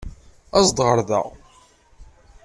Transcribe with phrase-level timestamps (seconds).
[0.57, 1.21] Aẓ-d ɣer da.